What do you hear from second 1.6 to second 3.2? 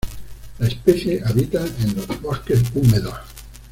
en los bosque húmedos.